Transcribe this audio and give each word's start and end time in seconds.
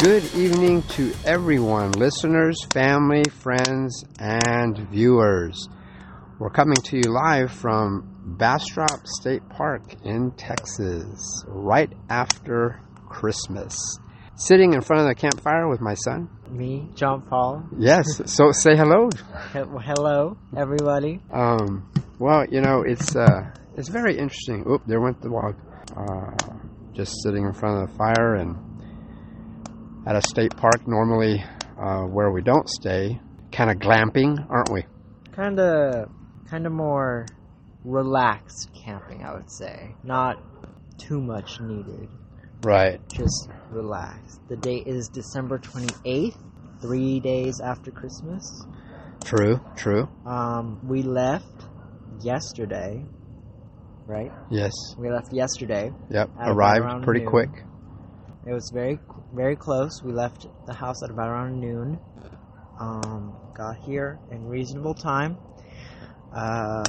Good 0.00 0.32
evening 0.36 0.82
to 0.90 1.12
everyone, 1.24 1.90
listeners, 1.92 2.56
family, 2.72 3.24
friends, 3.24 4.04
and 4.20 4.78
viewers. 4.90 5.68
We're 6.38 6.50
coming 6.50 6.76
to 6.76 6.96
you 6.98 7.10
live 7.12 7.50
from 7.50 8.36
Bastrop 8.38 9.06
State 9.06 9.48
Park 9.48 9.82
in 10.04 10.30
Texas, 10.36 11.42
right 11.48 11.92
after 12.08 12.80
Christmas. 13.08 13.76
Sitting 14.36 14.72
in 14.74 14.82
front 14.82 15.02
of 15.02 15.08
the 15.08 15.16
campfire 15.16 15.68
with 15.68 15.80
my 15.80 15.94
son. 15.94 16.28
Me, 16.48 16.88
John 16.94 17.22
Paul. 17.22 17.64
Yes, 17.76 18.06
so 18.26 18.52
say 18.52 18.76
hello. 18.76 19.08
He- 19.52 19.58
Hello, 19.58 20.36
everybody. 20.56 21.20
Um, 21.32 21.90
well, 22.20 22.44
you 22.48 22.60
know, 22.60 22.82
it's 22.86 23.16
uh, 23.16 23.50
it's 23.76 23.88
very 23.88 24.16
interesting. 24.16 24.64
Oop, 24.70 24.82
there 24.86 25.00
went 25.00 25.20
the 25.22 25.28
log. 25.28 25.56
Uh, 25.96 26.36
just 26.92 27.14
sitting 27.24 27.44
in 27.44 27.52
front 27.52 27.82
of 27.82 27.90
the 27.90 27.96
fire 27.96 28.34
and 28.36 28.56
at 30.08 30.16
a 30.16 30.22
state 30.22 30.56
park, 30.56 30.88
normally 30.88 31.44
uh, 31.78 32.00
where 32.04 32.30
we 32.30 32.40
don't 32.40 32.68
stay, 32.68 33.20
kind 33.52 33.70
of 33.70 33.76
glamping, 33.76 34.44
aren't 34.48 34.70
we? 34.72 34.82
Kind 35.32 35.60
of, 35.60 36.08
kind 36.50 36.66
of 36.66 36.72
more 36.72 37.26
relaxed 37.84 38.70
camping, 38.74 39.22
I 39.22 39.34
would 39.34 39.50
say. 39.50 39.94
Not 40.02 40.42
too 40.98 41.20
much 41.20 41.60
needed. 41.60 42.08
Right. 42.62 43.06
Just 43.10 43.50
relaxed. 43.70 44.40
The 44.48 44.56
date 44.56 44.86
is 44.86 45.08
December 45.12 45.58
twenty 45.58 45.94
eighth, 46.04 46.38
three 46.80 47.20
days 47.20 47.60
after 47.62 47.90
Christmas. 47.90 48.64
True. 49.24 49.60
True. 49.76 50.08
Um, 50.26 50.80
we 50.88 51.02
left 51.02 51.66
yesterday. 52.20 53.04
Right. 54.06 54.32
Yes. 54.50 54.72
We 54.98 55.10
left 55.10 55.32
yesterday. 55.32 55.92
Yep. 56.10 56.30
Arrived 56.40 57.04
pretty 57.04 57.20
noon. 57.20 57.30
quick. 57.30 57.50
It 58.48 58.52
was 58.54 58.70
very, 58.70 58.98
very 59.34 59.56
close. 59.56 60.02
We 60.02 60.12
left 60.12 60.46
the 60.66 60.72
house 60.72 61.02
at 61.02 61.10
about 61.10 61.28
around 61.28 61.60
noon. 61.60 61.98
Um, 62.80 63.34
got 63.54 63.76
here 63.76 64.18
in 64.30 64.46
reasonable 64.46 64.94
time. 64.94 65.36
Uh, 66.34 66.82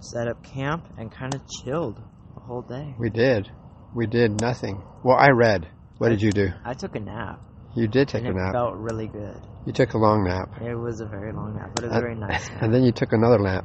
set 0.00 0.28
up 0.28 0.42
camp 0.44 0.86
and 0.96 1.12
kind 1.12 1.34
of 1.34 1.42
chilled 1.48 1.96
the 2.34 2.40
whole 2.40 2.62
day. 2.62 2.94
We 2.98 3.10
did. 3.10 3.50
We 3.94 4.06
did 4.06 4.40
nothing. 4.40 4.82
Well, 5.04 5.16
I 5.18 5.28
read. 5.30 5.68
What 5.98 6.08
did 6.08 6.22
you 6.22 6.30
do? 6.32 6.48
I 6.64 6.72
took 6.74 6.94
a 6.96 7.00
nap, 7.00 7.40
You 7.74 7.86
did 7.88 8.08
take 8.08 8.24
a 8.24 8.28
it 8.30 8.34
nap. 8.34 8.52
felt 8.52 8.76
really 8.76 9.08
good. 9.08 9.40
You 9.66 9.72
took 9.72 9.92
a 9.94 9.98
long 9.98 10.24
nap. 10.24 10.62
It 10.62 10.74
was 10.74 11.00
a 11.00 11.06
very 11.06 11.32
long 11.32 11.54
nap, 11.56 11.72
but 11.74 11.84
it 11.84 11.88
was 11.88 11.96
a 11.96 12.00
very 12.00 12.14
nice 12.14 12.48
nap. 12.50 12.62
And 12.62 12.72
then 12.74 12.82
you 12.82 12.92
took 12.92 13.12
another 13.12 13.38
nap. 13.38 13.64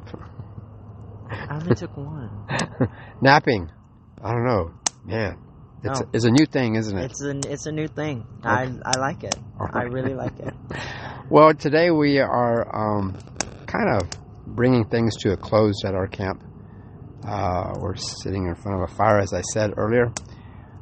I 1.30 1.56
only 1.56 1.74
took 1.74 1.96
one. 1.96 2.46
Napping. 3.22 3.70
I 4.22 4.32
don't 4.32 4.44
know. 4.44 4.72
Man. 5.04 5.38
It's, 5.84 6.00
No. 6.00 6.06
it's 6.12 6.24
a 6.24 6.30
new 6.30 6.46
thing, 6.46 6.76
isn't 6.76 6.96
it? 6.96 7.10
It's 7.10 7.22
a 7.24 7.52
it's 7.52 7.66
a 7.66 7.72
new 7.72 7.88
thing. 7.88 8.26
I 8.44 8.70
I 8.84 8.98
like 8.98 9.24
it. 9.24 9.34
I 9.58 9.82
really 9.84 10.14
like 10.14 10.38
it. 10.38 10.54
Well, 11.30 11.54
today 11.54 11.90
we 11.90 12.18
are 12.18 12.66
um, 12.76 13.16
kind 13.66 13.88
of 13.96 14.10
bringing 14.46 14.84
things 14.84 15.16
to 15.20 15.32
a 15.32 15.36
close 15.36 15.82
at 15.86 15.94
our 15.94 16.06
camp. 16.06 16.42
Uh, 17.26 17.72
we're 17.80 17.94
sitting 17.96 18.46
in 18.48 18.54
front 18.54 18.82
of 18.82 18.90
a 18.90 18.94
fire, 18.94 19.18
as 19.18 19.32
I 19.32 19.40
said 19.40 19.70
earlier. 19.78 20.12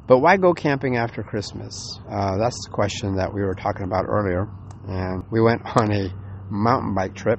But 0.08 0.18
why 0.18 0.38
go 0.38 0.52
camping 0.52 0.96
after 0.96 1.22
Christmas? 1.22 2.00
Uh, 2.10 2.36
that's 2.38 2.56
the 2.66 2.70
question 2.72 3.14
that 3.16 3.32
we 3.32 3.42
were 3.42 3.54
talking 3.54 3.84
about 3.84 4.06
earlier. 4.08 4.48
And 4.88 5.22
we 5.30 5.40
went 5.40 5.62
on 5.76 5.92
a 5.92 6.08
mountain 6.50 6.94
bike 6.96 7.14
trip, 7.14 7.38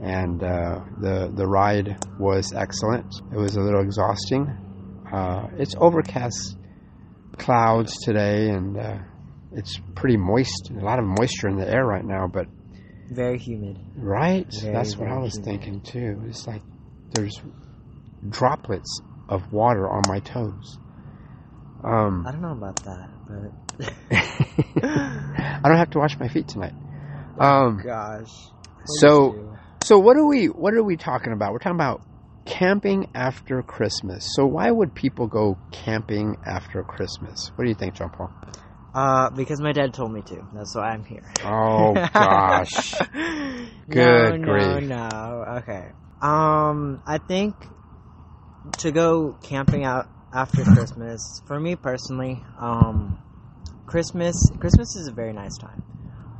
and 0.00 0.40
uh, 0.44 0.80
the 1.00 1.32
the 1.34 1.46
ride 1.46 1.96
was 2.20 2.52
excellent. 2.54 3.06
It 3.32 3.36
was 3.38 3.56
a 3.56 3.60
little 3.60 3.80
exhausting. 3.80 4.46
Uh, 5.12 5.48
it's 5.58 5.74
overcast 5.78 6.56
clouds 7.38 7.96
today, 8.02 8.50
and 8.50 8.76
uh, 8.78 8.98
it's 9.52 9.78
pretty 9.94 10.16
moist. 10.16 10.70
A 10.70 10.84
lot 10.84 10.98
of 10.98 11.04
moisture 11.04 11.48
in 11.48 11.56
the 11.56 11.68
air 11.68 11.84
right 11.84 12.04
now, 12.04 12.26
but 12.26 12.46
Very 13.10 13.38
humid. 13.38 13.78
right, 13.96 14.46
Very, 14.62 14.72
that's 14.74 14.96
what 14.96 15.08
I 15.08 15.18
was 15.18 15.34
humid. 15.36 15.44
thinking 15.62 15.80
too. 15.80 16.22
It's 16.28 16.46
like 16.46 16.62
there's 17.12 17.40
droplets 18.28 19.00
of 19.28 19.52
water 19.52 19.88
on 19.88 20.02
my 20.08 20.20
toes. 20.20 20.78
Um, 21.84 22.24
I 22.26 22.32
don't 22.32 22.42
know 22.42 22.52
about 22.52 22.76
that, 22.84 23.08
but 23.28 23.92
I 24.82 25.60
don't 25.64 25.76
have 25.76 25.90
to 25.90 25.98
wash 25.98 26.18
my 26.18 26.28
feet 26.28 26.48
tonight. 26.48 26.74
Um, 27.38 27.80
gosh. 27.84 28.30
So- 28.84 29.42
so 29.84 30.00
what 30.00 30.16
are 30.16 30.26
we 30.26 30.46
what 30.46 30.74
are 30.74 30.82
we 30.82 30.96
talking 30.96 31.32
about? 31.32 31.52
We're 31.52 31.60
talking 31.60 31.76
about 31.76 32.02
camping 32.46 33.10
after 33.14 33.62
Christmas. 33.62 34.26
So 34.34 34.46
why 34.46 34.70
would 34.70 34.94
people 34.94 35.26
go 35.26 35.58
camping 35.72 36.36
after 36.46 36.82
Christmas? 36.82 37.50
What 37.56 37.64
do 37.64 37.68
you 37.68 37.74
think, 37.74 37.94
John 37.94 38.10
Paul? 38.10 38.32
Uh, 38.94 39.28
because 39.30 39.60
my 39.60 39.72
dad 39.72 39.92
told 39.92 40.10
me 40.10 40.22
to. 40.22 40.42
That's 40.54 40.74
why 40.74 40.92
I'm 40.92 41.04
here. 41.04 41.22
Oh 41.44 41.92
gosh. 42.14 42.94
Good 43.90 44.40
no, 44.40 44.78
grief. 44.78 44.88
no. 44.88 45.44
Okay. 45.58 45.90
Um, 46.22 47.02
I 47.06 47.18
think 47.18 47.54
to 48.78 48.90
go 48.90 49.36
camping 49.42 49.84
out 49.84 50.06
after 50.32 50.64
Christmas, 50.64 51.42
for 51.46 51.60
me 51.60 51.76
personally, 51.76 52.42
um, 52.58 53.18
Christmas 53.84 54.34
Christmas 54.58 54.96
is 54.96 55.08
a 55.08 55.12
very 55.12 55.34
nice 55.34 55.58
time. 55.58 55.82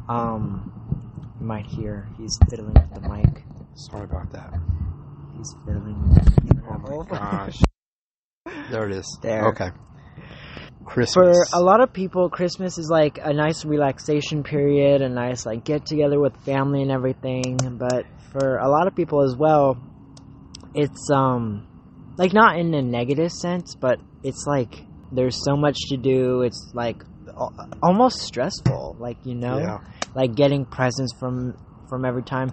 Um, 0.09 1.37
you 1.38 1.47
might 1.47 1.67
hear 1.67 2.09
he's 2.17 2.38
fiddling 2.49 2.73
with 2.73 2.94
the 2.94 3.06
mic. 3.06 3.44
Sorry 3.75 4.05
about 4.05 4.33
that. 4.33 4.55
He's 5.37 5.55
the 5.67 5.73
Oh 6.69 6.79
my 6.79 7.19
gosh. 7.19 7.59
There 8.71 8.89
it 8.89 8.97
is. 8.97 9.19
There. 9.23 9.49
Okay. 9.49 9.71
Christmas. 10.85 11.37
For 11.51 11.59
a 11.59 11.61
lot 11.61 11.81
of 11.81 11.93
people, 11.93 12.31
Christmas 12.31 12.79
is 12.79 12.89
like 12.91 13.19
a 13.23 13.33
nice 13.33 13.65
relaxation 13.65 14.43
period, 14.43 15.03
a 15.03 15.09
nice 15.09 15.45
like 15.45 15.65
get 15.65 15.85
together 15.85 16.19
with 16.19 16.37
family 16.45 16.83
and 16.83 16.91
everything. 16.91 17.57
But 17.79 18.07
for 18.33 18.57
a 18.59 18.69
lot 18.69 18.87
of 18.87 18.95
people 18.95 19.23
as 19.23 19.37
well, 19.37 19.77
it's 20.75 21.11
um 21.11 21.67
like 22.17 22.33
not 22.33 22.59
in 22.59 22.73
a 22.75 22.83
negative 22.83 23.33
sense, 23.33 23.75
but 23.75 23.99
it's 24.23 24.45
like 24.47 24.75
there's 25.13 25.45
so 25.45 25.57
much 25.57 25.77
to 25.89 25.97
do. 25.97 26.43
It's 26.43 26.71
like 26.73 27.03
almost 27.83 28.21
stressful, 28.23 28.97
like 28.99 29.19
you 29.25 29.35
know, 29.35 29.59
Yeah. 29.59 29.79
like 30.15 30.35
getting 30.35 30.65
presents 30.65 31.13
from 31.19 31.55
from 31.89 32.05
every 32.05 32.23
time. 32.23 32.51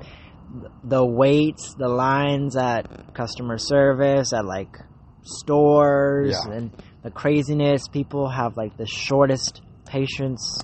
The 0.84 1.06
waits, 1.06 1.74
the 1.76 1.88
lines 1.90 2.56
at 2.56 3.14
customer 3.14 3.58
service, 3.58 4.34
at 4.34 4.46
like 4.46 4.78
stores, 5.24 6.36
Yeah. 6.46 6.54
and 6.54 6.72
the 7.04 7.12
craziness. 7.12 7.88
People 7.88 8.30
have 8.30 8.58
like 8.58 8.78
the 8.78 8.88
shortest 8.88 9.62
patience, 9.86 10.62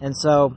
and 0.00 0.16
so 0.16 0.56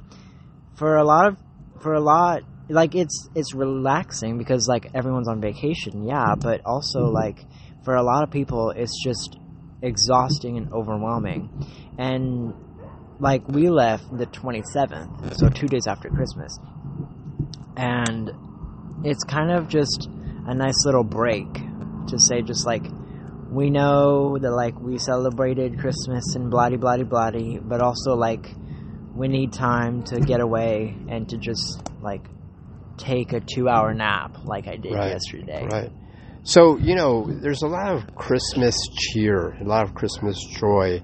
for 0.76 0.98
a 0.98 1.04
lot 1.04 1.28
of 1.28 1.38
for 1.82 1.94
a 1.94 2.02
lot 2.02 2.44
like 2.70 2.96
it's 2.96 3.30
it's 3.36 3.54
relaxing 3.54 4.38
because 4.38 4.68
like 4.68 4.90
everyone's 4.94 5.28
on 5.28 5.42
vacation, 5.42 6.08
yeah, 6.08 6.36
but 6.36 6.62
also 6.66 7.06
mm-hmm. 7.06 7.16
like 7.16 7.46
for 7.84 7.96
a 7.96 8.04
lot 8.04 8.24
of 8.24 8.32
people 8.32 8.72
it's 8.72 9.04
just 9.04 9.38
exhausting 9.82 10.58
and 10.58 10.72
overwhelming. 10.74 11.50
And 11.98 12.54
like 13.20 13.48
we 13.48 13.70
left 13.70 14.06
the 14.16 14.26
27th, 14.26 15.38
so 15.38 15.50
2 15.50 15.68
days 15.68 15.88
after 15.88 16.10
Christmas. 16.10 16.58
And 17.76 18.32
it's 19.04 19.24
kind 19.24 19.52
of 19.52 19.68
just 19.68 20.10
a 20.48 20.54
nice 20.54 20.86
little 20.86 21.04
break 21.04 21.48
to 22.08 22.20
say 22.20 22.42
just 22.42 22.66
like 22.66 22.84
we 23.50 23.70
know 23.70 24.38
that 24.38 24.52
like 24.52 24.80
we 24.80 24.98
celebrated 24.98 25.80
Christmas 25.80 26.36
and 26.36 26.50
bloody 26.50 26.78
bloody 26.78 27.04
bloody, 27.04 27.60
but 27.60 27.82
also 27.82 28.16
like 28.16 28.48
we 29.16 29.28
need 29.28 29.52
time 29.52 30.04
to 30.04 30.20
get 30.20 30.40
away 30.40 30.96
and 31.10 31.28
to 31.30 31.38
just 31.38 31.82
like 32.02 32.26
take 32.98 33.34
a 33.34 33.42
two 33.42 33.68
hour 33.68 33.94
nap 33.94 34.38
like 34.46 34.68
I 34.68 34.78
did 34.78 34.94
Right, 34.94 35.10
yesterday. 35.10 35.68
Right. 35.70 35.92
So, 36.44 36.78
you 36.78 36.96
know, 36.96 37.28
there's 37.30 37.62
a 37.62 37.68
lot 37.68 37.96
of 37.96 38.16
Christmas 38.16 38.76
cheer, 38.98 39.56
a 39.62 39.64
lot 39.64 39.84
of 39.84 39.94
Christmas 39.94 40.38
joy. 40.60 41.04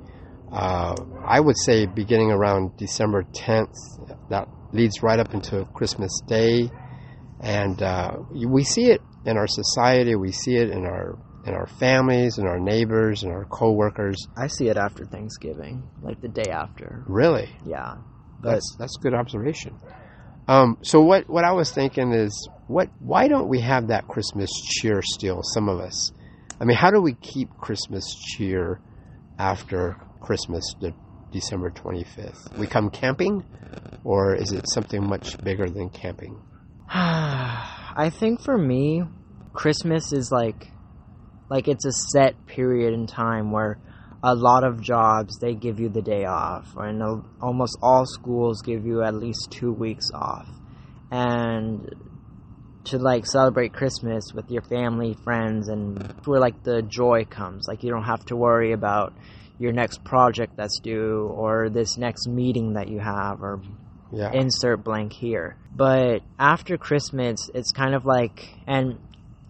Uh, 0.51 0.95
I 1.23 1.39
would 1.39 1.57
say 1.57 1.85
beginning 1.85 2.31
around 2.31 2.75
December 2.77 3.23
10th, 3.33 3.75
that 4.29 4.47
leads 4.71 5.03
right 5.03 5.19
up 5.19 5.33
into 5.33 5.65
Christmas 5.75 6.11
Day. 6.27 6.71
And 7.39 7.81
uh, 7.81 8.17
we 8.31 8.63
see 8.63 8.85
it 8.91 9.01
in 9.25 9.37
our 9.37 9.47
society, 9.47 10.15
we 10.15 10.31
see 10.31 10.55
it 10.55 10.69
in 10.69 10.85
our 10.85 11.17
in 11.45 11.53
our 11.53 11.67
families, 11.67 12.37
in 12.37 12.45
our 12.45 12.59
neighbors, 12.59 13.23
and 13.23 13.31
our 13.31 13.45
coworkers. 13.45 14.17
I 14.35 14.47
see 14.47 14.67
it 14.67 14.75
after 14.75 15.05
Thanksgiving, 15.05 15.87
like 16.01 16.19
the 16.19 16.27
day 16.27 16.51
after. 16.51 17.03
Really, 17.07 17.49
Yeah. 17.65 17.97
But 18.39 18.51
that's 18.51 18.75
that's 18.77 18.97
a 18.97 19.01
good 19.01 19.13
observation. 19.13 19.75
Um, 20.47 20.77
so 20.81 21.01
what 21.01 21.29
what 21.29 21.43
I 21.43 21.53
was 21.53 21.71
thinking 21.71 22.11
is 22.13 22.49
what 22.67 22.89
why 22.99 23.27
don't 23.27 23.47
we 23.47 23.61
have 23.61 23.87
that 23.87 24.07
Christmas 24.07 24.49
cheer 24.65 25.01
still? 25.01 25.41
Some 25.43 25.69
of 25.69 25.79
us. 25.79 26.11
I 26.59 26.65
mean, 26.65 26.77
how 26.77 26.91
do 26.91 27.01
we 27.01 27.13
keep 27.13 27.49
Christmas 27.57 28.03
cheer 28.15 28.79
after 29.39 29.97
Christmas, 30.21 30.63
the 30.79 30.93
December 31.31 31.69
twenty 31.71 32.03
fifth? 32.03 32.57
We 32.57 32.67
come 32.67 32.89
camping, 32.89 33.43
or 34.03 34.35
is 34.35 34.51
it 34.51 34.69
something 34.69 35.03
much 35.05 35.37
bigger 35.43 35.69
than 35.69 35.89
camping? 35.89 36.41
I 36.93 38.11
think 38.17 38.41
for 38.41 38.57
me, 38.57 39.03
Christmas 39.53 40.13
is 40.13 40.31
like 40.31 40.71
like 41.49 41.67
it's 41.67 41.85
a 41.85 41.91
set 41.91 42.45
period 42.45 42.93
in 42.93 43.07
time 43.07 43.51
where 43.51 43.79
a 44.23 44.35
lot 44.35 44.63
of 44.63 44.81
jobs 44.81 45.37
they 45.39 45.53
give 45.53 45.79
you 45.79 45.89
the 45.89 46.01
day 46.01 46.25
off, 46.25 46.73
and 46.77 47.01
almost 47.41 47.77
all 47.81 48.05
schools 48.05 48.61
give 48.61 48.85
you 48.85 49.03
at 49.03 49.15
least 49.15 49.51
two 49.51 49.71
weeks 49.71 50.11
off. 50.13 50.47
And 51.11 51.93
to 52.85 52.97
like 52.97 53.25
celebrate 53.25 53.73
Christmas 53.73 54.33
with 54.33 54.49
your 54.49 54.61
family, 54.61 55.15
friends, 55.23 55.67
and 55.67 56.13
where 56.25 56.39
like 56.39 56.63
the 56.63 56.81
joy 56.81 57.25
comes. 57.25 57.65
Like 57.67 57.83
you 57.83 57.91
don't 57.91 58.05
have 58.05 58.25
to 58.27 58.35
worry 58.35 58.71
about 58.71 59.13
your 59.59 59.73
next 59.73 60.03
project 60.03 60.55
that's 60.55 60.79
due 60.79 61.27
or 61.33 61.69
this 61.69 61.97
next 61.97 62.27
meeting 62.27 62.73
that 62.73 62.87
you 62.87 62.99
have 62.99 63.41
or 63.41 63.61
yeah. 64.11 64.31
insert 64.33 64.83
blank 64.83 65.13
here. 65.13 65.57
But 65.75 66.21
after 66.39 66.77
Christmas, 66.77 67.49
it's 67.53 67.71
kind 67.71 67.93
of 67.93 68.05
like, 68.05 68.47
and 68.65 68.99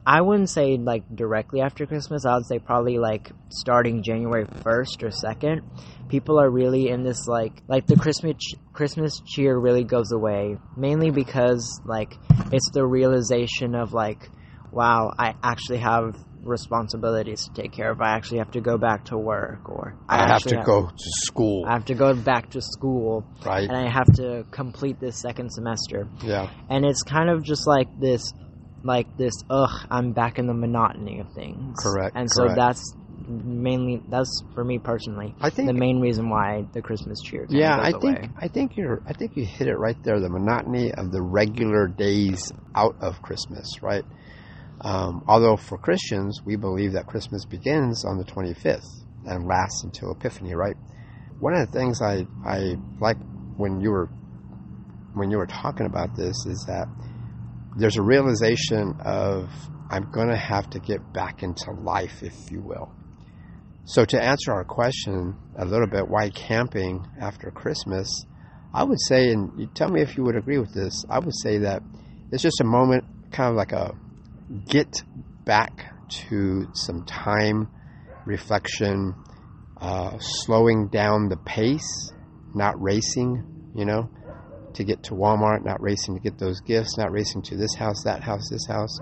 I 0.06 0.21
wouldn't 0.21 0.50
say 0.50 0.77
like 0.77 1.04
directly 1.13 1.62
after 1.62 1.86
Christmas. 1.86 2.25
I 2.25 2.36
would 2.36 2.45
say 2.45 2.59
probably 2.59 2.98
like 2.98 3.31
starting 3.50 4.04
January 4.04 4.45
1st 4.45 5.04
or 5.04 5.09
2nd. 5.09 5.62
People 6.07 6.39
are 6.39 6.50
really 6.50 6.88
in 6.88 7.04
this 7.04 7.27
like 7.27 7.62
like 7.68 7.88
the 7.88 7.98
Christmas 7.98 8.36
Christmas 8.71 9.19
cheer 9.25 9.59
really 9.59 9.83
goes 9.83 10.13
away 10.13 10.57
mainly 10.77 11.12
because 11.12 11.81
like 11.83 12.15
it's 12.53 12.71
the 12.71 12.86
realization 12.86 13.75
of 13.75 13.92
like 13.92 14.30
wow, 14.71 15.12
I 15.18 15.36
actually 15.44 15.80
have 15.80 16.15
responsibilities 16.47 17.45
to 17.45 17.61
take 17.61 17.71
care 17.71 17.91
of. 17.91 18.01
I 18.01 18.11
actually 18.11 18.39
have 18.39 18.51
to 18.51 18.61
go 18.61 18.77
back 18.77 19.05
to 19.05 19.17
work, 19.17 19.69
or 19.69 19.95
I, 20.07 20.23
I 20.23 20.27
have 20.27 20.44
to 20.44 20.57
have, 20.57 20.65
go 20.65 20.88
to 20.88 21.11
school. 21.25 21.65
I 21.65 21.73
have 21.73 21.85
to 21.85 21.95
go 21.95 22.13
back 22.13 22.51
to 22.51 22.61
school, 22.61 23.25
right? 23.45 23.67
And 23.67 23.77
I 23.77 23.89
have 23.89 24.11
to 24.13 24.45
complete 24.51 24.99
this 24.99 25.17
second 25.17 25.51
semester. 25.51 26.07
Yeah, 26.23 26.49
and 26.69 26.85
it's 26.85 27.03
kind 27.03 27.29
of 27.29 27.44
just 27.44 27.67
like 27.67 27.88
this, 27.99 28.33
like 28.83 29.15
this. 29.17 29.33
Ugh, 29.49 29.88
I'm 29.89 30.13
back 30.13 30.39
in 30.39 30.47
the 30.47 30.53
monotony 30.53 31.19
of 31.19 31.31
things. 31.33 31.75
Correct. 31.79 32.15
And 32.15 32.29
correct. 32.29 32.51
so 32.51 32.55
that's 32.55 32.81
mainly 33.27 34.01
that's 34.09 34.43
for 34.53 34.63
me 34.63 34.79
personally. 34.79 35.35
I 35.41 35.50
think 35.50 35.67
the 35.67 35.73
main 35.73 36.00
reason 36.00 36.29
why 36.29 36.65
the 36.73 36.81
Christmas 36.81 37.19
cheer. 37.21 37.45
Yeah, 37.50 37.77
I 37.79 37.91
think 37.91 38.19
away. 38.19 38.29
I 38.38 38.47
think 38.47 38.77
you're 38.77 39.01
I 39.05 39.13
think 39.13 39.35
you 39.35 39.45
hit 39.45 39.67
it 39.67 39.77
right 39.77 39.97
there. 40.03 40.19
The 40.19 40.29
monotony 40.29 40.91
of 40.93 41.11
the 41.11 41.21
regular 41.21 41.88
days 41.88 42.51
out 42.75 42.95
of 43.01 43.21
Christmas, 43.21 43.67
right? 43.81 44.05
Um, 44.81 45.24
although 45.27 45.57
for 45.57 45.77
Christians, 45.77 46.41
we 46.45 46.56
believe 46.56 46.94
that 46.94 47.07
Christmas 47.07 47.45
begins 47.45 48.06
on 48.06 48.18
the 48.18 48.24
25th 48.24 49.03
and 49.25 49.47
lasts 49.47 49.83
until 49.83 50.12
Epiphany, 50.12 50.53
right? 50.53 50.75
One 51.39 51.53
of 51.53 51.69
the 51.69 51.77
things 51.77 52.01
I, 52.01 52.27
I 52.45 52.77
like 53.00 53.18
when 53.57 53.81
you 53.81 53.91
were 53.91 54.09
when 55.13 55.31
you 55.31 55.38
were 55.38 55.47
talking 55.47 55.88
about 55.88 56.15
this 56.15 56.45
is 56.45 56.63
that 56.68 56.88
there's 57.75 57.97
a 57.97 58.01
realization 58.03 58.95
of 59.03 59.50
I'm 59.89 60.09
going 60.12 60.29
to 60.29 60.38
have 60.38 60.69
to 60.71 60.79
get 60.79 61.13
back 61.13 61.44
into 61.44 61.71
life, 61.71 62.21
if 62.21 62.51
you 62.51 62.62
will. 62.62 62.91
So 63.85 64.03
to 64.06 64.21
answer 64.21 64.51
our 64.51 64.65
question 64.65 65.35
a 65.57 65.65
little 65.65 65.88
bit, 65.88 66.07
why 66.07 66.29
camping 66.29 67.07
after 67.19 67.50
Christmas? 67.51 68.09
I 68.74 68.83
would 68.83 69.00
say, 69.07 69.29
and 69.29 69.51
you 69.57 69.68
tell 69.74 69.89
me 69.89 70.01
if 70.01 70.18
you 70.18 70.24
would 70.24 70.35
agree 70.35 70.57
with 70.57 70.74
this. 70.74 71.06
I 71.09 71.19
would 71.19 71.33
say 71.41 71.59
that 71.59 71.81
it's 72.31 72.44
just 72.44 72.59
a 72.59 72.65
moment, 72.65 73.06
kind 73.31 73.50
of 73.50 73.56
like 73.56 73.71
a 73.71 73.95
get 74.67 75.03
back 75.45 75.94
to 76.27 76.67
some 76.73 77.03
time, 77.05 77.69
reflection, 78.25 79.13
uh, 79.79 80.17
slowing 80.19 80.88
down 80.88 81.29
the 81.29 81.38
pace, 81.38 82.11
not 82.53 82.81
racing, 82.81 83.71
you 83.75 83.85
know, 83.85 84.09
to 84.73 84.83
get 84.83 85.03
to 85.03 85.13
Walmart, 85.13 85.65
not 85.65 85.81
racing 85.81 86.15
to 86.15 86.21
get 86.21 86.38
those 86.38 86.61
gifts, 86.61 86.97
not 86.97 87.11
racing 87.11 87.41
to 87.44 87.57
this 87.57 87.75
house, 87.75 88.03
that 88.03 88.23
house, 88.23 88.49
this 88.49 88.65
house, 88.67 88.99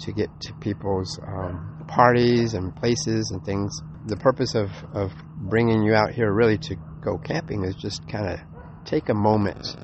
to 0.00 0.12
get 0.12 0.28
to 0.40 0.52
people's 0.54 1.18
um, 1.26 1.84
parties 1.88 2.54
and 2.54 2.74
places 2.76 3.30
and 3.30 3.44
things. 3.44 3.80
The 4.06 4.16
purpose 4.16 4.54
of, 4.54 4.70
of 4.92 5.12
bringing 5.36 5.82
you 5.82 5.94
out 5.94 6.12
here 6.12 6.32
really 6.32 6.58
to 6.58 6.76
go 7.00 7.18
camping 7.18 7.64
is 7.64 7.74
just 7.74 8.06
kind 8.08 8.28
of 8.28 8.40
take 8.84 9.08
a 9.08 9.14
moment 9.14 9.76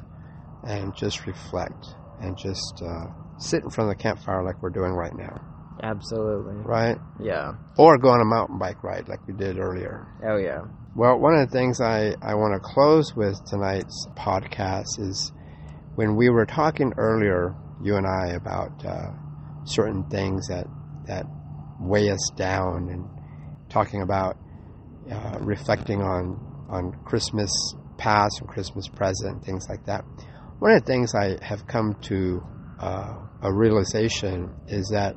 and 0.65 0.95
just 0.95 1.27
reflect 1.27 1.95
and 2.21 2.37
just 2.37 2.83
uh, 2.85 3.07
sit 3.43 3.63
in 3.63 3.71
front 3.71 3.91
of 3.91 3.97
the 3.97 4.03
campfire 4.03 4.43
like 4.43 4.63
we're 4.63 4.71
doing 4.71 4.93
right 4.93 5.15
now. 5.15 5.41
Absolutely. 5.83 6.55
Right? 6.57 6.97
Yeah. 7.21 7.55
Or 7.77 7.99
go 7.99 8.09
on 8.09 8.21
a 8.21 8.25
mountain 8.25 8.59
bike 8.59 8.83
ride 8.85 9.09
like 9.09 9.27
we 9.27 9.35
did 9.35 9.59
earlier. 9.59 10.07
Oh, 10.25 10.37
yeah. 10.37 10.63
Well, 10.95 11.19
one 11.19 11.35
of 11.35 11.49
the 11.49 11.53
things 11.53 11.81
I, 11.81 12.15
I 12.23 12.35
want 12.35 12.55
to 12.55 12.61
close 12.61 13.17
with 13.17 13.37
tonight's 13.47 14.07
podcast 14.15 15.01
is 15.01 15.33
when 15.95 16.17
we 16.17 16.29
were 16.29 16.47
talking 16.47 16.93
earlier, 16.97 17.55
you 17.83 17.97
and 17.97 18.07
I, 18.07 18.35
about 18.35 18.85
uh, 18.85 19.11
certain 19.65 20.05
things 20.05 20.49
that, 20.49 20.67
that 21.07 21.27
weigh 21.81 22.11
us 22.11 22.31
down 22.37 22.89
and 22.91 23.09
talking 23.69 24.03
about 24.03 24.37
uh, 25.11 25.39
reflecting 25.41 26.01
on, 26.01 26.39
on 26.69 26.93
Christmas 27.05 27.51
past 27.97 28.41
and 28.41 28.49
Christmas 28.49 28.87
present, 28.89 29.45
things 29.45 29.67
like 29.69 29.85
that. 29.87 30.05
One 30.59 30.73
of 30.73 30.83
the 30.83 30.87
things 30.87 31.15
I 31.15 31.39
have 31.43 31.67
come 31.67 31.97
to 32.03 32.43
uh, 32.83 33.15
a 33.43 33.53
realization 33.53 34.53
is 34.67 34.89
that 34.89 35.15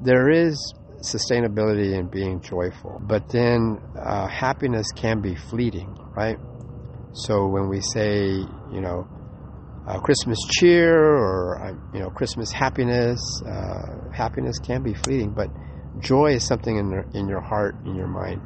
there 0.00 0.30
is 0.30 0.56
sustainability 1.02 1.92
in 1.92 2.08
being 2.08 2.40
joyful, 2.40 3.00
but 3.06 3.28
then 3.28 3.78
uh, 4.00 4.26
happiness 4.26 4.86
can 4.96 5.20
be 5.20 5.34
fleeting, 5.34 5.94
right? 6.16 6.38
So 7.12 7.46
when 7.48 7.68
we 7.68 7.80
say, 7.80 8.28
you 8.72 8.80
know, 8.80 9.06
uh, 9.86 9.98
Christmas 9.98 10.38
cheer 10.48 10.96
or 10.96 11.60
uh, 11.60 11.72
you 11.92 12.00
know 12.00 12.08
Christmas 12.10 12.50
happiness, 12.50 13.20
uh, 13.46 14.10
happiness 14.12 14.58
can 14.60 14.82
be 14.82 14.94
fleeting, 14.94 15.34
but 15.34 15.50
joy 15.98 16.34
is 16.34 16.46
something 16.46 16.76
in 16.76 16.88
the, 16.88 17.18
in 17.18 17.28
your 17.28 17.40
heart, 17.40 17.74
in 17.84 17.94
your 17.94 18.06
mind, 18.06 18.40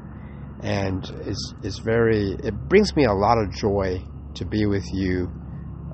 and 0.62 1.04
is 1.26 1.54
is 1.62 1.78
very. 1.78 2.36
It 2.42 2.54
brings 2.68 2.96
me 2.96 3.04
a 3.04 3.12
lot 3.12 3.38
of 3.38 3.54
joy 3.54 4.02
to 4.34 4.44
be 4.44 4.66
with 4.66 4.86
you 4.92 5.30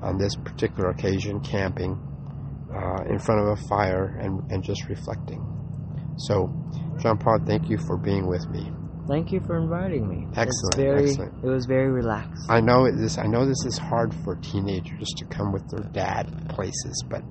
on 0.01 0.17
this 0.17 0.33
particular 0.35 0.89
occasion, 0.89 1.41
camping 1.41 1.99
uh, 2.75 3.03
in 3.09 3.19
front 3.19 3.41
of 3.41 3.47
a 3.59 3.67
fire 3.67 4.17
and, 4.19 4.41
and 4.51 4.63
just 4.63 4.87
reflecting. 4.89 5.41
So, 6.17 6.53
John 6.99 7.17
Paul, 7.17 7.39
thank 7.45 7.69
you 7.69 7.77
for 7.77 7.97
being 7.97 8.27
with 8.27 8.47
me. 8.49 8.71
Thank 9.07 9.31
you 9.31 9.41
for 9.41 9.57
inviting 9.57 10.07
me. 10.07 10.27
Excellent. 10.35 10.75
Very, 10.75 11.09
excellent. 11.09 11.43
It 11.43 11.47
was 11.47 11.65
very 11.65 11.91
relaxed. 11.91 12.45
I 12.49 12.61
know 12.61 12.89
this. 12.89 13.17
I 13.17 13.25
know 13.25 13.45
this 13.45 13.65
is 13.65 13.77
hard 13.77 14.15
for 14.23 14.35
teenagers 14.37 15.09
to 15.17 15.25
come 15.25 15.51
with 15.51 15.69
their 15.69 15.83
dad 15.91 16.49
places, 16.49 17.03
but 17.09 17.21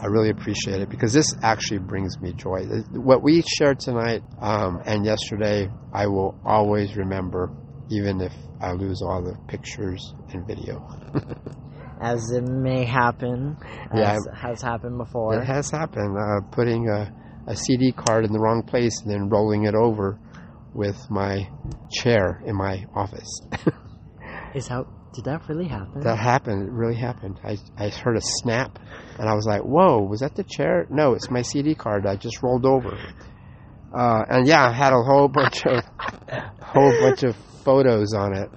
I 0.00 0.06
really 0.06 0.30
appreciate 0.30 0.80
it 0.80 0.88
because 0.88 1.12
this 1.12 1.32
actually 1.42 1.78
brings 1.78 2.20
me 2.20 2.32
joy. 2.32 2.64
What 2.90 3.22
we 3.22 3.42
shared 3.42 3.78
tonight 3.78 4.24
um, 4.40 4.82
and 4.84 5.04
yesterday, 5.04 5.70
I 5.92 6.08
will 6.08 6.40
always 6.44 6.96
remember, 6.96 7.52
even 7.88 8.20
if 8.20 8.32
I 8.60 8.72
lose 8.72 9.00
all 9.00 9.22
the 9.22 9.36
pictures 9.46 10.14
and 10.32 10.44
video. 10.44 10.84
as 12.00 12.30
it 12.30 12.42
may 12.42 12.84
happen, 12.84 13.56
yeah, 13.94 14.16
has 14.34 14.62
happened 14.62 14.98
before. 14.98 15.34
It 15.34 15.44
has 15.44 15.70
happened. 15.70 16.16
Uh, 16.16 16.40
putting 16.50 16.88
a, 16.88 17.12
a 17.46 17.56
CD 17.56 17.92
card 17.92 18.24
in 18.24 18.32
the 18.32 18.38
wrong 18.38 18.62
place 18.62 19.00
and 19.02 19.10
then 19.10 19.28
rolling 19.28 19.64
it 19.64 19.74
over 19.74 20.18
with 20.74 20.98
my 21.10 21.48
chair 21.90 22.42
in 22.46 22.56
my 22.56 22.84
office. 22.94 23.40
Is 24.54 24.68
how 24.68 24.86
did 25.14 25.24
that 25.24 25.48
really 25.48 25.68
happen? 25.68 26.00
That 26.00 26.18
happened. 26.18 26.68
It 26.68 26.72
really 26.72 26.96
happened. 26.96 27.38
I, 27.44 27.58
I 27.76 27.88
heard 27.88 28.16
a 28.16 28.20
snap, 28.20 28.78
and 29.18 29.28
I 29.28 29.34
was 29.34 29.46
like, 29.46 29.62
"Whoa, 29.62 30.02
was 30.02 30.20
that 30.20 30.34
the 30.34 30.44
chair?" 30.44 30.86
No, 30.90 31.14
it's 31.14 31.30
my 31.30 31.42
CD 31.42 31.74
card. 31.74 32.06
I 32.06 32.16
just 32.16 32.42
rolled 32.42 32.66
over. 32.66 32.96
Uh, 33.94 34.24
and 34.28 34.46
yeah, 34.46 34.68
I 34.68 34.72
had 34.72 34.92
a 34.92 35.02
whole 35.02 35.28
bunch 35.28 35.66
of 35.66 35.84
whole 36.62 36.92
bunch 37.00 37.22
of 37.22 37.36
photos 37.64 38.14
on 38.14 38.36
it. 38.36 38.50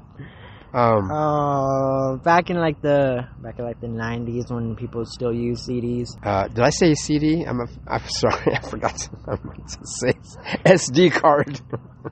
Um, 0.75 1.09
uh, 1.09 2.17
back 2.17 2.49
in 2.49 2.57
like 2.57 2.81
the 2.81 3.25
back 3.41 3.57
in 3.59 3.63
like 3.63 3.79
the 3.79 3.87
'90s 3.87 4.51
when 4.51 4.75
people 4.75 5.05
still 5.05 5.33
use 5.33 5.65
CDs. 5.65 6.07
Uh, 6.21 6.49
did 6.49 6.59
I 6.59 6.69
say 6.69 6.93
CD? 6.95 7.45
I'm 7.45 7.61
a, 7.61 7.67
I'm 7.87 8.05
sorry, 8.09 8.53
I 8.57 8.59
forgot 8.59 8.97
to, 8.97 9.09
to 9.09 9.77
say 9.85 10.11
SD 10.65 11.13
card. 11.13 11.61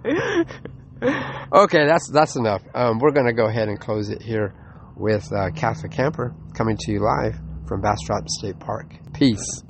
okay, 1.54 1.86
that's 1.86 2.10
that's 2.14 2.38
enough. 2.38 2.62
Um, 2.74 3.00
we're 3.00 3.12
gonna 3.12 3.34
go 3.34 3.48
ahead 3.48 3.68
and 3.68 3.78
close 3.78 4.10
it 4.10 4.22
here 4.22 4.56
with 4.96 5.30
uh, 5.34 5.50
Catholic 5.52 5.92
Camper 5.92 6.34
coming 6.56 6.78
to 6.80 6.92
you 6.94 7.02
live 7.04 7.38
from 7.68 7.82
Bastrop 7.82 8.30
State 8.30 8.62
Park. 8.62 8.96
Peace. 9.14 9.62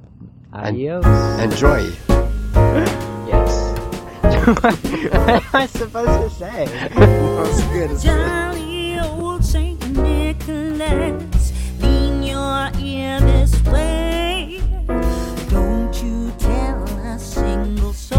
Adios. 0.54 1.04
And 1.04 1.52
enjoy. 1.52 1.80
yes. 3.26 3.58
what 4.62 4.86
am 4.86 5.44
I 5.52 5.66
supposed 5.66 6.22
to 6.22 6.30
say? 6.30 6.66
That's 6.94 7.64
good 7.64 8.63
planet 10.88 11.33